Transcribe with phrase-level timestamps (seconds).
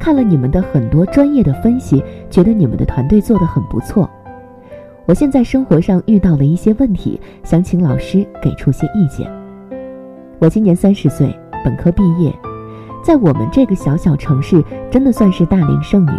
[0.00, 4.08] 看了你们的很多专业的分析，觉得你们的团队做得很不错。
[5.06, 9.30] 我现在生活上遇到了一些问题，想请老师给出些意见。
[10.38, 12.34] 我今年三十岁，本科毕业，
[13.04, 16.12] 在我们这个小小城市，真的算是大龄剩女。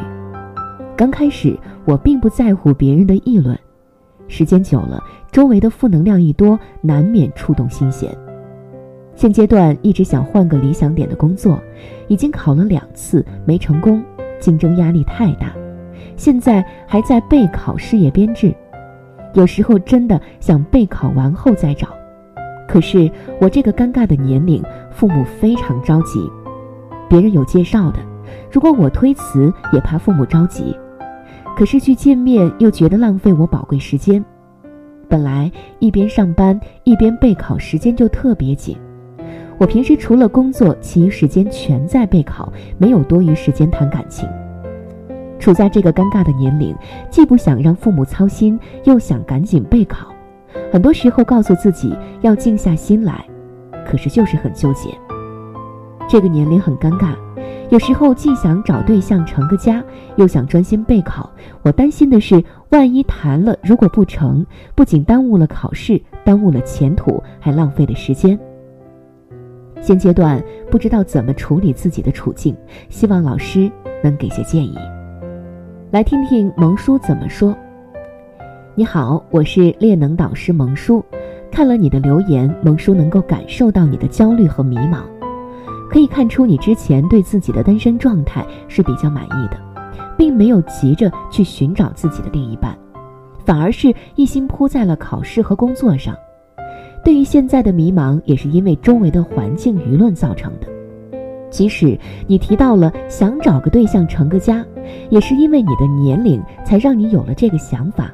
[0.96, 3.58] 刚开始我并不在乎别人的议论，
[4.28, 8.16] 时间久了，周围的负能量一多，难免触动心弦。
[9.16, 11.62] 现阶段一直想换个理想点的工作，
[12.08, 14.03] 已经考了两次没成功，
[14.40, 15.53] 竞争压力太大，
[16.16, 18.53] 现在还在备考事业编制，
[19.34, 21.90] 有时候真的想备考完后再找，
[22.68, 26.19] 可是我这个尴尬的年龄，父母非常着急，
[27.07, 28.00] 别人有介绍的，
[28.52, 30.75] 如果我推辞也怕父母着急，
[31.56, 34.24] 可是去见面又觉得浪费我宝贵时间，
[35.07, 38.75] 本来一边上班一边备考，时间就特别紧。
[39.62, 44.28] 我平时除了工作，其余时间全在备考，没有多余时间谈感情。
[45.38, 46.76] 处在这个尴尬的年龄，
[47.12, 50.08] 既不想让父母操心，又想赶紧备考。
[50.72, 53.24] 很多时候告诉自己要静下心来，
[53.86, 54.90] 可是就是很纠结。
[56.10, 57.14] 这个年龄很尴尬，
[57.70, 59.84] 有时候既想找对象成个家，
[60.16, 61.30] 又想专心备考。
[61.62, 64.44] 我担心的是，万一谈了，如果不成，
[64.74, 68.40] 不仅耽误了考试，耽误了前途，还浪费了时间。
[69.81, 72.56] 现阶段不知道怎么处理自己的处境，
[72.88, 73.69] 希望老师
[74.03, 74.78] 能给些建议。
[75.90, 77.56] 来听听萌叔怎么说。
[78.75, 81.03] 你好，我是恋能导师萌叔，
[81.52, 85.00] 看了你的留言，萌叔能够感受到你的焦虑和迷茫，
[85.90, 89.58] 可以看出你之前对自己的单身状态是比较满意的，
[90.16, 92.78] 并没有急着去寻找自己的另一半，
[93.44, 96.16] 反而是一心扑在了考试和工作上。
[97.03, 100.67] 对于现在的迷茫，也是因为周围的环境舆论造成的。
[101.50, 101.97] 即使
[102.28, 104.66] 你提到了想找个对象成个家，
[105.09, 108.12] 也是因为你的年龄才让你有了这个想法。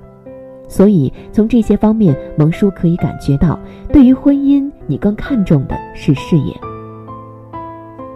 [0.67, 3.59] 所以从这些方面，萌叔可以感觉到，
[3.93, 6.53] 对于婚姻，你更看重的是事业。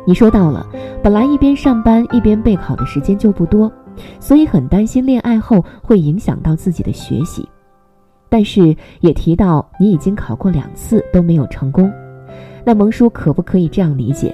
[0.06, 0.66] 你说到了，
[1.04, 3.72] 本来一边上班一边备考的时间就不多，
[4.20, 7.48] 所以很担心恋爱后会影响到自己的学习。
[8.32, 11.92] 但是也提到你已经考过两次都没有成功，
[12.64, 14.34] 那萌叔可不可以这样理解？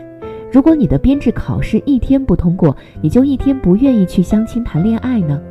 [0.51, 5.41] 如果你的编制考试一天不通过，你就一天不愿意去相亲谈恋爱呢？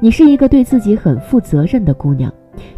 [0.00, 2.30] 你是一个对自己很负责任的姑娘，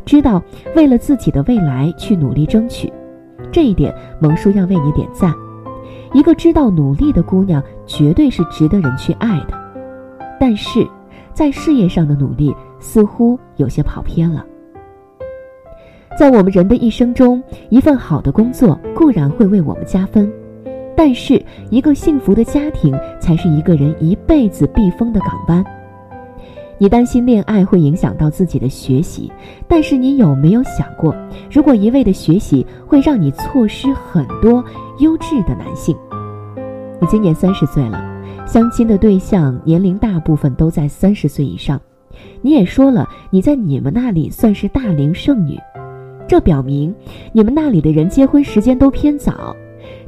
[0.05, 0.41] 知道
[0.77, 2.93] 为了自己的未来去努力争取，
[3.51, 5.35] 这一点萌叔要为你点赞。
[6.15, 9.59] 一个知道努力的姑娘，绝对是值得人去爱的。
[10.39, 10.87] 但是
[11.35, 12.55] 在事业上的努力。
[12.81, 14.45] 似乎有些跑偏了。
[16.19, 20.31] 在我们人的一生中，一份好的工作固然会为我们加分，
[20.97, 21.41] 但是
[21.71, 25.65] 一个幸福的家庭才是一个人一辈子避风的港湾。
[26.79, 29.31] 你担心恋爱会影响到自己的学习，
[29.69, 31.15] 但是你有没有想过，
[31.51, 34.65] 如果一味的学习会让你错失很多
[34.99, 35.97] 优质的男性？
[37.01, 38.03] 你今年三十岁了，
[38.47, 41.81] 相亲的对象年龄大部分都在三十岁以上。
[42.43, 45.59] 你也说了，你在你们那里算是大龄剩女，
[46.27, 46.95] 这表明
[47.33, 49.55] 你们那里的人结婚时间都偏早，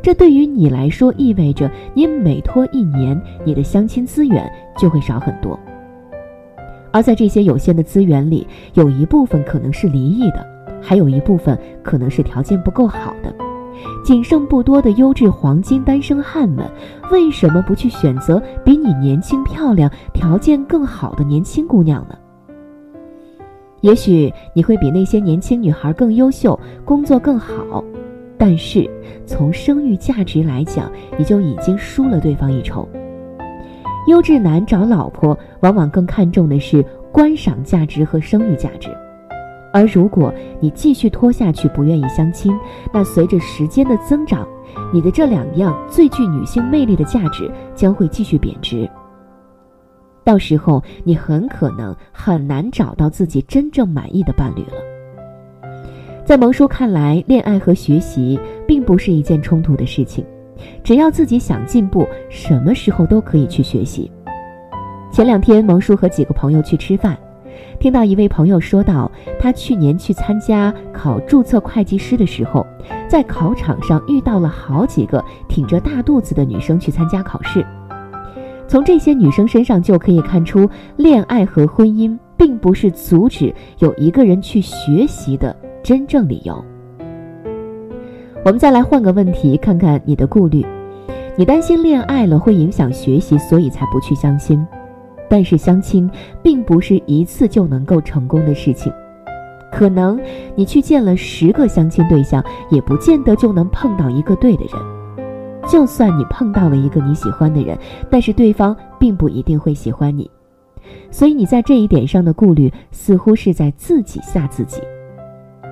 [0.00, 5.58] 这对于你来说意味着你每拖一年，你的相亲资源就会少很多。
[6.90, 10.46] 而在这些有限的资源里，有一部分可能是离异的，
[10.80, 13.34] 还有一部分可能是条件不够好的。
[14.04, 16.70] 仅剩不多的优质黄金单身汉们，
[17.10, 22.16] 为什么不去选择比你年轻、漂亮、条件更好的年轻姑娘呢？
[23.80, 27.82] 也许你会比那些年轻女孩更优秀，工作更好，
[28.38, 28.88] 但是
[29.26, 32.88] 从生育价值来讲，你就已经输了对方一筹。
[34.08, 38.88] 优质男找老婆，往往更看重的是观赏价值和生育价值，
[39.72, 42.52] 而如果你继续拖下去，不愿意相亲，
[42.92, 44.46] 那随着时间的增长，
[44.92, 48.88] 你的这两样最具女性魅力的价值将会继续贬值。
[50.24, 55.72] 到时候，你很可能很难找到自己真正满意的伴侣了。
[56.24, 60.24] 在萌叔看来，恋爱和学习并不是一件冲突的事情，
[60.84, 64.08] 只要自己想进步，什么时候都可以去学习。
[65.10, 67.18] 前两天，萌叔和几个朋友去吃饭，
[67.78, 72.66] 听到一位朋友说到，他去年去参加考注册会计师的时候，
[73.08, 77.64] 在考场上遇到了好几个挺着大肚子的女生去参加考试。
[78.68, 86.64] 从这些女生身上就可以看出，恋爱和婚姻并不是阻止有一个人去学习的真正理由。
[88.44, 90.64] 我们再来换个问题，看看你的顾虑。
[91.36, 94.66] 你担心恋爱了会影响学习，所以才不去相亲。
[95.32, 96.10] 但是相亲
[96.42, 98.92] 并不是一次就能够成功的事情，
[99.72, 100.20] 可能
[100.54, 104.72] 你去见了十个相亲对象，也不见得就能碰到一个对的人。
[105.66, 107.78] 就算你碰到了一个你喜欢的人，
[108.10, 110.30] 但是对方并不一定会喜欢你，
[111.10, 114.82] 所以你在这一点上的顾虑似乎是在自己吓自己。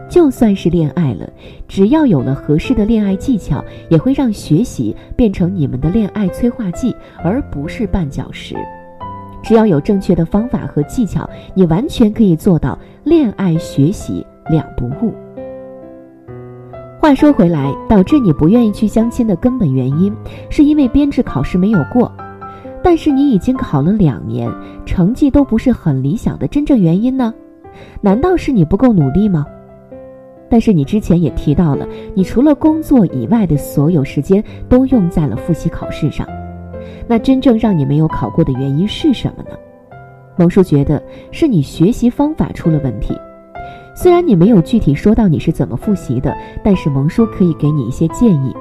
[0.08, 1.30] 就算是恋爱了，
[1.68, 8.56] 只要有了合适的恋爱技巧，也会让学习变成你们的恋爱催化剂，而不是绊脚石。
[9.42, 15.12] 只要有正确的方法和技巧，你完全可以做到恋爱学习两不误。
[17.00, 20.14] 话说回来，导致你不愿意去相亲的根本原因，
[20.50, 22.12] 是因为编制考试没有过。
[22.82, 24.50] 但是你已经考了两年，
[24.84, 27.32] 成绩都不是很理想的真正原因呢？
[28.00, 29.46] 难道是你不够努力吗？
[30.48, 36.26] 但是你之前也提到了，你除了工作以外的所有时间都用在了复习考试上。
[37.06, 39.56] 那真正让你没有考过的原因是什么呢？
[40.36, 43.14] 萌叔觉得是你学习方法出了问题。
[43.94, 46.34] 虽然你没有具体说到你是怎么复习的，
[46.64, 48.54] 但是萌叔可以给你一些建议。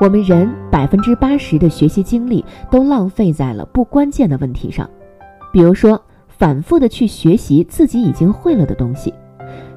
[0.00, 4.88] 我们人百分之八十的学习精力都浪费在了不关键的问题上，
[5.52, 9.14] 比如说反复的去学习自己已经会了的东西。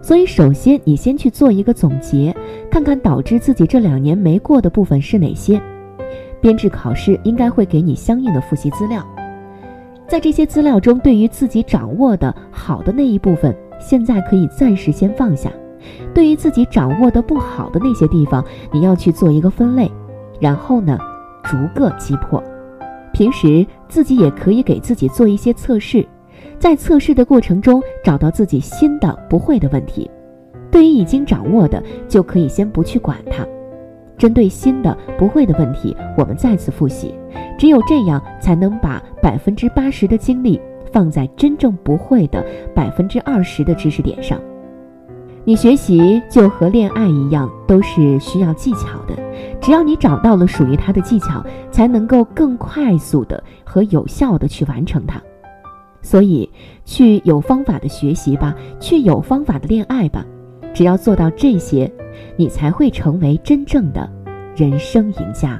[0.01, 2.35] 所以，首先你先去做一个总结，
[2.69, 5.61] 看看导致自己这两年没过的部分是哪些。
[6.41, 9.05] 编制考试应该会给你相应的复习资料。
[10.07, 15.49] 在这些资料中，对于自己掌握的好的那一部分，现在可以暂时先放下；
[16.13, 18.43] 对于自己掌握的不好的那些地方，
[18.73, 19.89] 你要去做一个分类，
[20.39, 20.97] 然后呢，
[21.43, 22.43] 逐个击破。
[23.13, 26.05] 平时自己也可以给自己做一些测试，
[26.59, 30.09] 在测试的过程中找到自己新的不会的问题。
[30.69, 33.45] 对于已经掌握的，就可以先不去管它。
[34.21, 37.11] 针对新的不会的问题，我们再次复习。
[37.57, 40.61] 只有这样，才能把百分之八十的精力
[40.91, 44.39] 放在真正不会的百分之二十的知识点上。
[45.43, 49.15] 你学习就和恋爱一样，都是需要技巧的。
[49.59, 55.19] 只要你找到了属于它的技巧，才能够更快速的和有效的去完成它。
[56.03, 56.47] 所以，
[56.85, 60.23] 去有方法的学习吧，去有方法的恋爱吧。
[60.73, 61.91] 只要做到这些。
[62.35, 64.07] 你才会成为真正的
[64.55, 65.59] 人生赢家。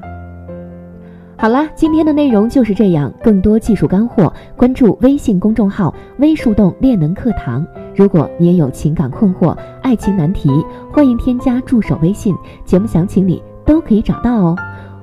[1.38, 3.12] 好了，今天的内容就是这样。
[3.24, 7.65] 更多技术干货，关注微信公众号“微树洞练能课堂”。
[7.96, 10.50] 如果你也有情感困惑、爱情难题，
[10.91, 14.56] 欢迎添加助手微信，节目详情里都可以找到哦。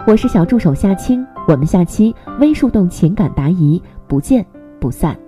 [0.06, 4.46] 我是小助手夏青，我们下期微树洞情感答疑不见
[4.78, 5.27] 不散。